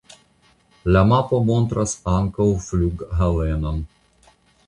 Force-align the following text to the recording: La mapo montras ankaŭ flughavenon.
La 0.95 1.01
mapo 1.09 1.41
montras 1.49 1.93
ankaŭ 2.13 2.47
flughavenon. 2.69 3.81